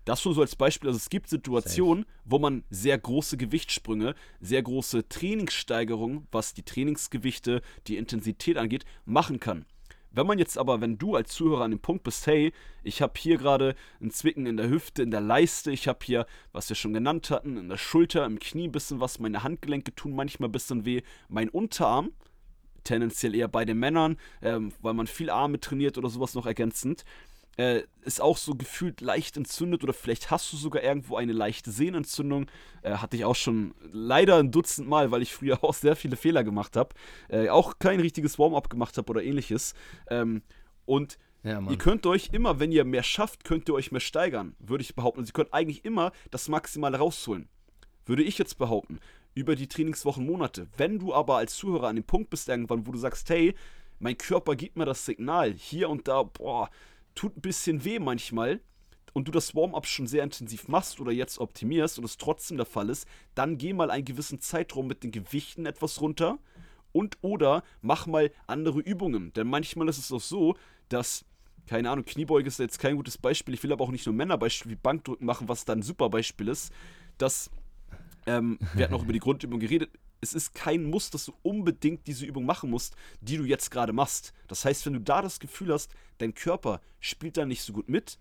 [0.08, 0.88] Das schon so als Beispiel.
[0.88, 2.16] Also es gibt Situationen, Safe.
[2.24, 9.38] wo man sehr große Gewichtssprünge, sehr große Trainingssteigerungen, was die Trainingsgewichte, die Intensität angeht, machen
[9.38, 9.66] kann.
[10.10, 13.12] Wenn man jetzt aber, wenn du als Zuhörer an dem Punkt bist, hey, ich habe
[13.18, 16.76] hier gerade ein Zwicken in der Hüfte, in der Leiste, ich habe hier, was wir
[16.76, 20.48] schon genannt hatten, in der Schulter, im Knie ein bisschen was, meine Handgelenke tun manchmal
[20.48, 22.12] ein bisschen weh, mein Unterarm,
[22.82, 27.04] tendenziell eher bei den Männern, ähm, weil man viel Arme trainiert oder sowas noch ergänzend,
[27.58, 31.70] äh, ist auch so gefühlt leicht entzündet oder vielleicht hast du sogar irgendwo eine leichte
[31.72, 32.46] Sehnenentzündung.
[32.82, 36.16] Äh, hatte ich auch schon leider ein Dutzend Mal, weil ich früher auch sehr viele
[36.16, 36.94] Fehler gemacht habe.
[37.28, 39.74] Äh, auch kein richtiges Warm-up gemacht habe oder ähnliches.
[40.08, 40.42] Ähm,
[40.86, 44.54] und ja, ihr könnt euch immer, wenn ihr mehr schafft, könnt ihr euch mehr steigern,
[44.60, 45.20] würde ich behaupten.
[45.20, 47.48] Also ihr könnt eigentlich immer das Maximale rausholen.
[48.06, 49.00] Würde ich jetzt behaupten.
[49.34, 50.68] Über die Trainingswochen, Monate.
[50.76, 53.54] Wenn du aber als Zuhörer an dem Punkt bist irgendwann, wo du sagst, hey,
[53.98, 56.70] mein Körper gibt mir das Signal, hier und da, boah,
[57.18, 58.60] tut ein bisschen weh manchmal
[59.12, 62.66] und du das Warm-up schon sehr intensiv machst oder jetzt optimierst und es trotzdem der
[62.66, 66.38] Fall ist, dann geh mal einen gewissen Zeitraum mit den Gewichten etwas runter
[66.92, 69.32] und oder mach mal andere Übungen.
[69.32, 70.56] Denn manchmal ist es auch so,
[70.90, 71.24] dass,
[71.66, 73.54] keine Ahnung, Kniebeuge ist jetzt kein gutes Beispiel.
[73.54, 76.46] Ich will aber auch nicht nur Männerbeispiel wie Bankdrücken machen, was dann ein super Beispiel
[76.46, 76.72] ist.
[77.18, 77.50] Dass,
[78.26, 82.06] ähm, wir hatten auch über die Grundübung geredet, es ist kein Muss, dass du unbedingt
[82.06, 84.32] diese Übung machen musst, die du jetzt gerade machst.
[84.46, 87.88] Das heißt, wenn du da das Gefühl hast, dein Körper spielt da nicht so gut
[87.88, 88.18] mit,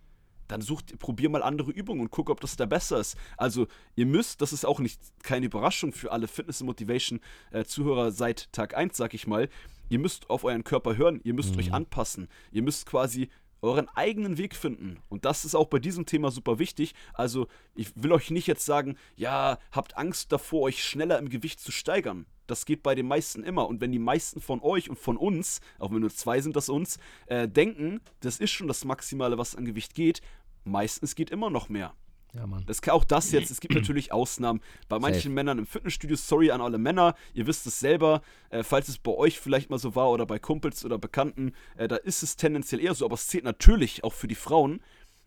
[0.47, 3.17] dann such, probier mal andere Übungen und guck, ob das da besser ist.
[3.35, 8.11] Also, ihr müsst, das ist auch nicht keine Überraschung für alle Fitness- und Motivation-Zuhörer äh,
[8.11, 9.49] seit Tag 1, sag ich mal.
[9.89, 11.59] Ihr müsst auf euren Körper hören, ihr müsst mhm.
[11.59, 13.29] euch anpassen, ihr müsst quasi
[13.61, 14.99] euren eigenen Weg finden.
[15.09, 16.93] Und das ist auch bei diesem Thema super wichtig.
[17.13, 21.59] Also, ich will euch nicht jetzt sagen, ja, habt Angst davor, euch schneller im Gewicht
[21.59, 22.25] zu steigern.
[22.47, 23.67] Das geht bei den meisten immer.
[23.67, 26.69] Und wenn die meisten von euch und von uns, auch wenn nur zwei sind das
[26.69, 30.21] uns, äh, denken, das ist schon das Maximale, was an Gewicht geht,
[30.63, 31.93] meistens geht immer noch mehr.
[32.33, 32.63] Ja, Mann.
[32.65, 34.61] Das kann auch das jetzt, es gibt natürlich Ausnahmen.
[34.89, 35.29] Bei manchen Safe.
[35.29, 39.11] Männern im Fitnessstudio, sorry an alle Männer, ihr wisst es selber, äh, falls es bei
[39.11, 42.81] euch vielleicht mal so war oder bei Kumpels oder Bekannten, äh, da ist es tendenziell
[42.81, 44.81] eher so, aber es zählt natürlich auch für die Frauen.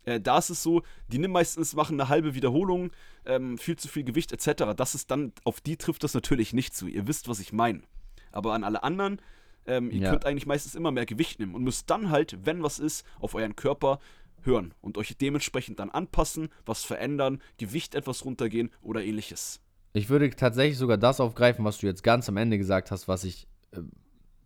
[0.05, 2.91] Äh, da ist es so, die nehmen meistens, machen eine halbe Wiederholung,
[3.27, 4.75] ähm, viel zu viel Gewicht etc.
[4.77, 6.87] Das ist dann, auf die trifft das natürlich nicht zu.
[6.87, 7.83] Ihr wisst, was ich meine.
[8.33, 9.21] Aber an alle anderen,
[9.67, 10.11] ähm, ihr ja.
[10.11, 13.35] könnt eigentlich meistens immer mehr Gewicht nehmen und müsst dann halt, wenn was ist, auf
[13.35, 13.99] euren Körper
[14.43, 19.61] hören und euch dementsprechend dann anpassen, was verändern, Gewicht etwas runtergehen oder ähnliches.
[19.93, 23.25] Ich würde tatsächlich sogar das aufgreifen, was du jetzt ganz am Ende gesagt hast, was
[23.25, 23.81] ich äh,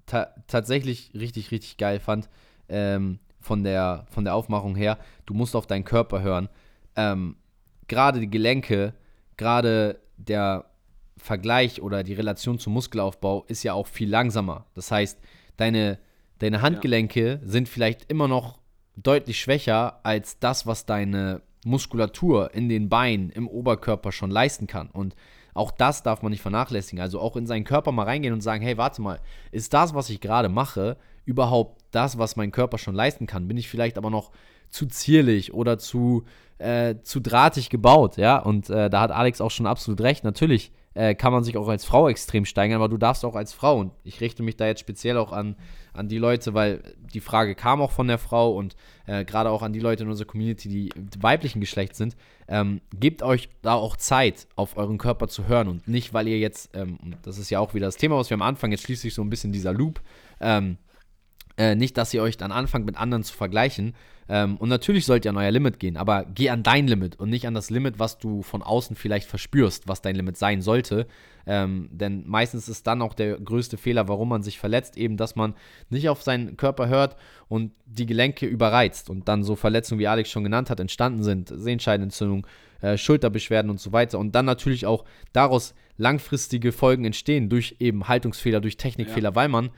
[0.06, 2.28] ta tatsächlich richtig, richtig geil fand
[2.68, 4.98] ähm, von, der, von der Aufmachung her.
[5.26, 6.48] Du musst auf deinen Körper hören.
[6.96, 7.36] Ähm,
[7.88, 8.94] gerade die Gelenke,
[9.36, 10.66] gerade der
[11.16, 14.66] Vergleich oder die Relation zum Muskelaufbau ist ja auch viel langsamer.
[14.74, 15.18] Das heißt,
[15.56, 15.98] deine,
[16.38, 17.48] deine Handgelenke ja.
[17.48, 18.58] sind vielleicht immer noch
[18.96, 24.90] deutlich schwächer als das, was deine Muskulatur in den Beinen, im Oberkörper schon leisten kann.
[24.90, 25.14] Und
[25.54, 27.00] auch das darf man nicht vernachlässigen.
[27.00, 29.20] Also auch in seinen Körper mal reingehen und sagen, hey, warte mal,
[29.52, 33.48] ist das, was ich gerade mache, überhaupt das, was mein Körper schon leisten kann?
[33.48, 34.30] Bin ich vielleicht aber noch
[34.68, 36.24] zu zierlich oder zu,
[36.58, 38.38] äh, zu drahtig gebaut, ja?
[38.38, 40.24] Und äh, da hat Alex auch schon absolut recht.
[40.24, 43.52] Natürlich äh, kann man sich auch als Frau extrem steigern, aber du darfst auch als
[43.52, 45.56] Frau, und ich richte mich da jetzt speziell auch an,
[45.92, 48.76] an die Leute, weil die Frage kam auch von der Frau und
[49.06, 52.16] äh, gerade auch an die Leute in unserer Community, die weiblichen Geschlechts sind,
[52.48, 56.38] ähm, gebt euch da auch Zeit, auf euren Körper zu hören und nicht, weil ihr
[56.38, 59.02] jetzt, ähm, das ist ja auch wieder das Thema, was wir am Anfang, jetzt schließt
[59.02, 60.00] sich so ein bisschen dieser Loop,
[60.40, 60.78] ähm,
[61.56, 63.94] äh, nicht, dass ihr euch dann anfangt, mit anderen zu vergleichen.
[64.28, 67.28] Ähm, und natürlich sollt ihr an euer Limit gehen, aber geh an dein Limit und
[67.28, 71.06] nicht an das Limit, was du von außen vielleicht verspürst, was dein Limit sein sollte.
[71.46, 75.36] Ähm, denn meistens ist dann auch der größte Fehler, warum man sich verletzt, eben, dass
[75.36, 75.54] man
[75.90, 77.16] nicht auf seinen Körper hört
[77.48, 81.52] und die Gelenke überreizt und dann so Verletzungen, wie Alex schon genannt hat, entstanden sind.
[81.54, 82.46] Sehenscheidenentzündung,
[82.80, 84.18] äh, Schulterbeschwerden und so weiter.
[84.18, 89.34] Und dann natürlich auch daraus langfristige Folgen entstehen durch eben Haltungsfehler, durch Technikfehler, ja.
[89.34, 89.70] weil man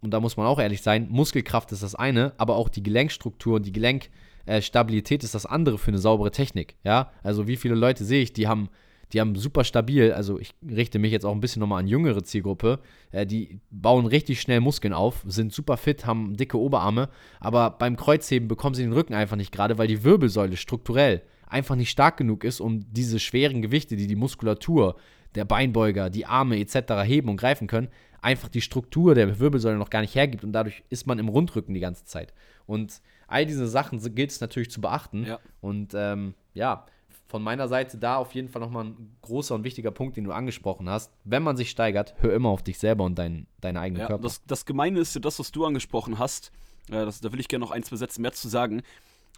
[0.00, 3.56] und da muss man auch ehrlich sein, Muskelkraft ist das eine, aber auch die Gelenkstruktur
[3.56, 6.76] und die Gelenkstabilität ist das andere für eine saubere Technik.
[6.84, 8.70] Ja, also wie viele Leute sehe ich, die haben,
[9.12, 12.24] die haben super stabil, also ich richte mich jetzt auch ein bisschen nochmal an jüngere
[12.24, 12.80] Zielgruppe,
[13.12, 17.96] äh, die bauen richtig schnell Muskeln auf, sind super fit, haben dicke Oberarme, aber beim
[17.96, 22.16] Kreuzheben bekommen sie den Rücken einfach nicht gerade, weil die Wirbelsäule strukturell einfach nicht stark
[22.16, 24.96] genug ist, um diese schweren Gewichte, die die Muskulatur,
[25.34, 27.04] der Beinbeuger, die Arme etc.
[27.04, 27.88] heben und greifen können,
[28.20, 31.74] einfach die Struktur der Wirbelsäule noch gar nicht hergibt und dadurch ist man im Rundrücken
[31.74, 32.32] die ganze Zeit.
[32.66, 35.24] Und all diese Sachen gilt es natürlich zu beachten.
[35.24, 35.38] Ja.
[35.60, 36.86] Und ähm, ja,
[37.26, 40.32] von meiner Seite da auf jeden Fall nochmal ein großer und wichtiger Punkt, den du
[40.32, 41.12] angesprochen hast.
[41.24, 44.22] Wenn man sich steigert, hör immer auf dich selber und dein, deine eigene ja, Körper.
[44.22, 46.52] Das, das Gemeine ist ja das, was du angesprochen hast.
[46.88, 48.82] Äh, das, da will ich gerne noch ein, zwei Sätze mehr zu sagen.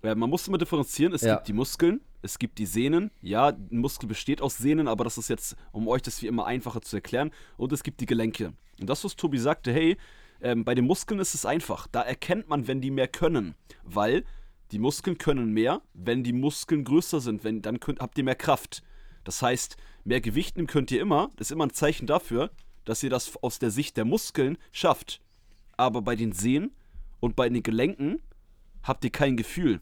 [0.02, 1.14] Man muss immer differenzieren.
[1.14, 1.37] Es ja.
[1.37, 3.11] gibt die Muskeln, es gibt die Sehnen.
[3.22, 6.46] Ja, ein Muskel besteht aus Sehnen, aber das ist jetzt, um euch das wie immer
[6.46, 7.30] einfacher zu erklären.
[7.56, 8.52] Und es gibt die Gelenke.
[8.80, 9.96] Und das, was Tobi sagte, hey,
[10.40, 11.87] ähm, bei den Muskeln ist es einfach.
[11.87, 13.54] Da erkennt man, wenn die mehr können.
[13.85, 14.24] Weil
[14.72, 17.44] die Muskeln können mehr, wenn die Muskeln größer sind.
[17.44, 18.82] Wenn, dann könnt, habt ihr mehr Kraft.
[19.24, 21.30] Das heißt, mehr Gewicht nehmen könnt ihr immer.
[21.37, 22.50] Das ist immer ein Zeichen dafür,
[22.85, 25.20] dass ihr das aus der Sicht der Muskeln schafft.
[25.76, 26.72] Aber bei den Sehnen
[27.20, 28.20] und bei den Gelenken
[28.87, 29.81] habt ihr kein Gefühl.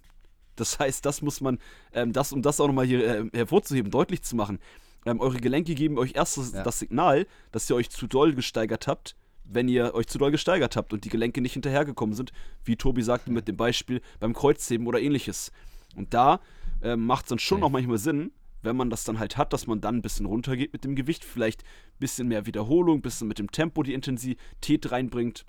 [0.57, 1.59] Das heißt, das muss man,
[1.93, 4.59] ähm, das, um das auch nochmal hier äh, hervorzuheben, deutlich zu machen.
[5.07, 6.63] Ähm, eure Gelenke geben euch erst das, ja.
[6.63, 10.77] das, Signal, dass ihr euch zu doll gesteigert habt, wenn ihr euch zu doll gesteigert
[10.77, 12.33] habt und die Gelenke nicht hinterhergekommen sind,
[12.65, 15.53] wie Tobi sagte mit dem Beispiel beim Kreuzheben oder ähnliches.
[15.97, 16.41] Und da
[16.83, 17.67] äh, macht es dann schon okay.
[17.67, 20.73] auch manchmal Sinn, wenn man das dann halt hat, dass man dann ein bisschen runtergeht
[20.73, 24.91] mit dem Gewicht, vielleicht ein bisschen mehr Wiederholung, ein bisschen mit dem Tempo die Intensität
[24.91, 25.45] reinbringt.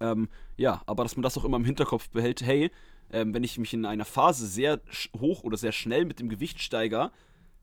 [0.00, 2.70] Ähm, ja, aber dass man das auch immer im Hinterkopf behält, hey,
[3.10, 4.80] ähm, wenn ich mich in einer Phase sehr
[5.18, 7.10] hoch oder sehr schnell mit dem Gewicht steigere,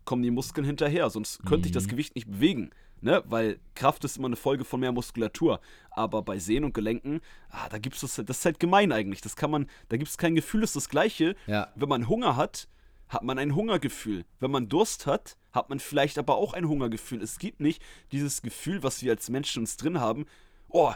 [0.06, 1.66] kommen die Muskeln hinterher, sonst könnte mhm.
[1.66, 1.90] ich das mhm.
[1.90, 2.72] Gewicht nicht bewegen.
[3.02, 3.24] Ne?
[3.26, 5.60] Weil Kraft ist immer eine Folge von mehr Muskulatur.
[5.92, 9.22] Aber bei Sehnen und Gelenken, ah, da gibt es das, das ist halt gemein eigentlich.
[9.22, 11.36] Das kann man, da gibt es kein Gefühl, das ist das Gleiche.
[11.46, 11.72] Ja.
[11.76, 12.68] Wenn man Hunger hat,
[13.08, 14.26] hat man ein Hungergefühl.
[14.40, 17.22] Wenn man Durst hat, hat man vielleicht aber auch ein Hungergefühl.
[17.22, 20.26] Es gibt nicht dieses Gefühl, was wir als Menschen uns drin haben.
[20.70, 20.94] Oh,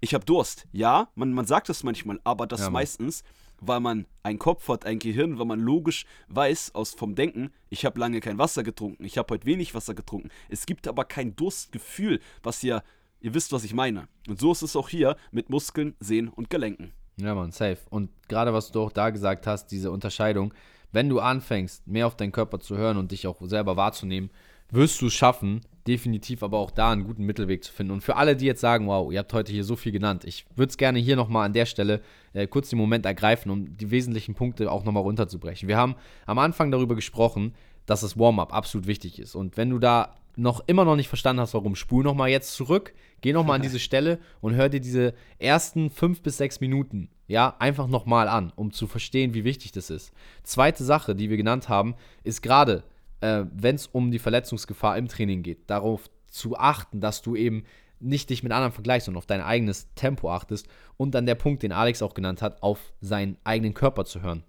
[0.00, 0.66] ich habe Durst.
[0.72, 3.22] Ja, man, man sagt das manchmal, aber das ja, meistens,
[3.60, 7.84] weil man einen Kopf hat, ein Gehirn, weil man logisch weiß aus vom Denken, ich
[7.84, 10.30] habe lange kein Wasser getrunken, ich habe heute wenig Wasser getrunken.
[10.48, 12.82] Es gibt aber kein Durstgefühl, was ihr,
[13.20, 14.08] ihr wisst, was ich meine.
[14.28, 16.92] Und so ist es auch hier mit Muskeln, Sehnen und Gelenken.
[17.16, 17.78] Ja, man, safe.
[17.90, 20.54] Und gerade was du auch da gesagt hast, diese Unterscheidung,
[20.92, 24.30] wenn du anfängst, mehr auf deinen Körper zu hören und dich auch selber wahrzunehmen,
[24.70, 27.92] wirst du es schaffen, definitiv aber auch da einen guten Mittelweg zu finden.
[27.92, 30.44] Und für alle, die jetzt sagen, wow, ihr habt heute hier so viel genannt, ich
[30.56, 32.00] würde es gerne hier nochmal an der Stelle
[32.32, 35.68] äh, kurz den Moment ergreifen, um die wesentlichen Punkte auch nochmal runterzubrechen.
[35.68, 37.54] Wir haben am Anfang darüber gesprochen,
[37.86, 39.34] dass das Warm-up absolut wichtig ist.
[39.34, 42.94] Und wenn du da noch immer noch nicht verstanden hast, warum, spul nochmal jetzt zurück,
[43.20, 47.56] geh nochmal an diese Stelle und hör dir diese ersten fünf bis sechs Minuten, ja,
[47.58, 50.12] einfach nochmal an, um zu verstehen, wie wichtig das ist.
[50.42, 52.84] Zweite Sache, die wir genannt haben, ist gerade
[53.20, 57.64] äh, wenn es um die Verletzungsgefahr im Training geht, darauf zu achten, dass du eben
[58.00, 60.68] nicht dich mit anderen vergleichst, sondern auf dein eigenes Tempo achtest.
[60.96, 64.42] Und dann der Punkt, den Alex auch genannt hat, auf seinen eigenen Körper zu hören.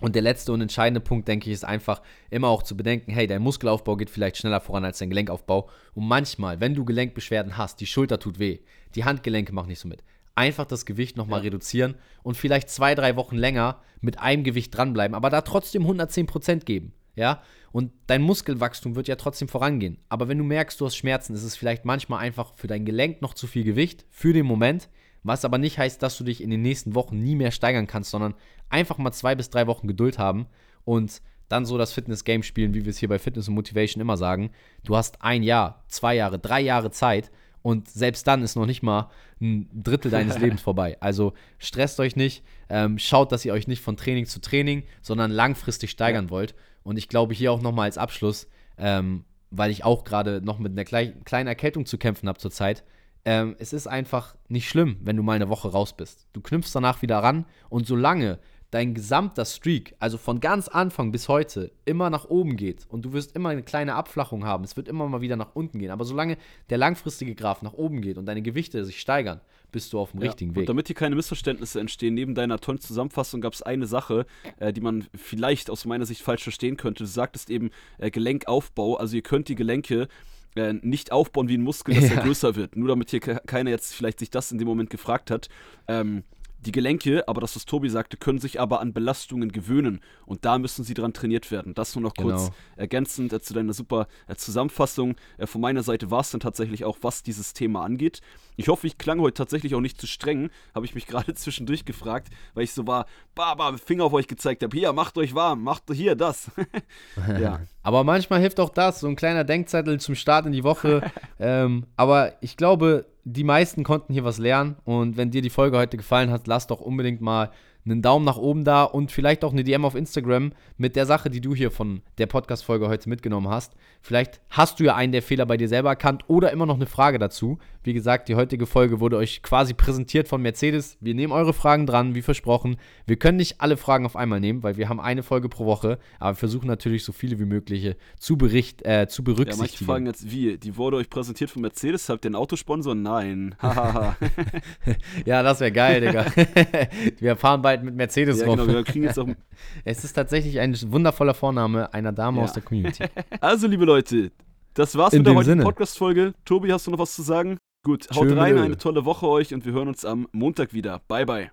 [0.00, 3.26] Und der letzte und entscheidende Punkt, denke ich, ist einfach immer auch zu bedenken, hey,
[3.26, 5.68] dein Muskelaufbau geht vielleicht schneller voran als dein Gelenkaufbau.
[5.94, 8.60] Und manchmal, wenn du Gelenkbeschwerden hast, die Schulter tut weh,
[8.94, 10.04] die Handgelenke machen nicht so mit,
[10.36, 11.44] einfach das Gewicht nochmal ja.
[11.44, 16.64] reduzieren und vielleicht zwei, drei Wochen länger mit einem Gewicht dranbleiben, aber da trotzdem 110%
[16.64, 19.98] geben ja, und dein Muskelwachstum wird ja trotzdem vorangehen.
[20.08, 23.20] Aber wenn du merkst, du hast Schmerzen, ist es vielleicht manchmal einfach für dein Gelenk
[23.20, 24.88] noch zu viel Gewicht für den Moment,
[25.22, 28.10] was aber nicht heißt, dass du dich in den nächsten Wochen nie mehr steigern kannst,
[28.10, 28.34] sondern
[28.70, 30.46] einfach mal zwei bis drei Wochen Geduld haben
[30.84, 34.16] und dann so das Fitness-Game spielen, wie wir es hier bei Fitness und Motivation immer
[34.16, 34.50] sagen.
[34.84, 37.30] Du hast ein Jahr, zwei Jahre, drei Jahre Zeit
[37.62, 40.96] und selbst dann ist noch nicht mal ein Drittel deines Lebens vorbei.
[41.00, 45.30] Also stresst euch nicht, ähm, schaut, dass ihr euch nicht von Training zu Training, sondern
[45.30, 46.30] langfristig steigern ja.
[46.30, 46.54] wollt.
[46.82, 50.72] Und ich glaube hier auch nochmal als Abschluss, ähm, weil ich auch gerade noch mit
[50.72, 52.84] einer kleinen Erkältung zu kämpfen habe zurzeit.
[53.24, 56.26] Ähm, es ist einfach nicht schlimm, wenn du mal eine Woche raus bist.
[56.32, 58.38] Du knüpfst danach wieder ran und solange
[58.70, 63.12] dein gesamter Streak, also von ganz Anfang bis heute, immer nach oben geht und du
[63.12, 66.04] wirst immer eine kleine Abflachung haben, es wird immer mal wieder nach unten gehen, aber
[66.04, 66.36] solange
[66.68, 69.40] der langfristige Graph nach oben geht und deine Gewichte sich steigern,
[69.72, 70.62] bist du auf dem ja, richtigen Weg.
[70.62, 74.26] Und damit hier keine Missverständnisse entstehen, neben deiner tollen Zusammenfassung gab es eine Sache,
[74.58, 77.04] äh, die man vielleicht aus meiner Sicht falsch verstehen könnte.
[77.04, 80.08] Du sagtest eben äh, Gelenkaufbau, also ihr könnt die Gelenke
[80.56, 82.16] äh, nicht aufbauen wie ein Muskel, dass ja.
[82.16, 82.76] er größer wird.
[82.76, 85.48] Nur damit hier keiner jetzt vielleicht sich das in dem Moment gefragt hat.
[85.86, 86.24] Ähm,
[86.60, 90.58] die Gelenke, aber das, was Tobi sagte, können sich aber an Belastungen gewöhnen und da
[90.58, 91.74] müssen sie dran trainiert werden.
[91.74, 92.30] Das nur noch genau.
[92.30, 95.14] kurz ergänzend äh, zu deiner super äh, Zusammenfassung.
[95.36, 98.20] Äh, von meiner Seite war es dann tatsächlich auch, was dieses Thema angeht.
[98.56, 101.84] Ich hoffe, ich klang heute tatsächlich auch nicht zu streng, habe ich mich gerade zwischendurch
[101.84, 104.76] gefragt, weil ich so war, Baba, Finger auf euch gezeigt habe.
[104.76, 106.50] Hier, macht euch warm, macht hier das.
[107.40, 107.60] ja.
[107.82, 111.08] Aber manchmal hilft auch das, so ein kleiner Denkzettel zum Start in die Woche.
[111.38, 114.76] ähm, aber ich glaube, die meisten konnten hier was lernen.
[114.84, 117.50] Und wenn dir die Folge heute gefallen hat, lass doch unbedingt mal
[117.90, 121.30] einen Daumen nach oben da und vielleicht auch eine DM auf Instagram mit der Sache,
[121.30, 123.74] die du hier von der Podcast-Folge heute mitgenommen hast.
[124.00, 126.86] Vielleicht hast du ja einen der Fehler bei dir selber erkannt oder immer noch eine
[126.86, 127.58] Frage dazu.
[127.82, 130.98] Wie gesagt, die heutige Folge wurde euch quasi präsentiert von Mercedes.
[131.00, 132.76] Wir nehmen eure Fragen dran, wie versprochen.
[133.06, 135.98] Wir können nicht alle Fragen auf einmal nehmen, weil wir haben eine Folge pro Woche,
[136.18, 139.56] aber wir versuchen natürlich so viele wie möglich zu, bericht, äh, zu berücksichtigen.
[139.56, 140.58] Ja, manche fragen jetzt, wie?
[140.58, 142.08] Die wurde euch präsentiert von Mercedes?
[142.08, 142.94] Habt ihr einen Autosponsor?
[142.94, 143.54] Nein.
[145.24, 146.26] ja, das wäre geil, Digga.
[147.18, 148.56] wir fahren bald mit Mercedes ja, rum.
[148.56, 149.28] Genau, wir kriegen jetzt auch
[149.84, 152.44] es ist tatsächlich ein wundervoller Vorname einer Dame ja.
[152.44, 153.04] aus der Community.
[153.40, 154.32] Also, liebe Leute,
[154.74, 156.34] das war's In mit der heutigen Podcast-Folge.
[156.44, 157.58] Tobi, hast du noch was zu sagen?
[157.84, 161.00] Gut, haut Schön rein, eine tolle Woche euch und wir hören uns am Montag wieder.
[161.08, 161.50] Bye, bye.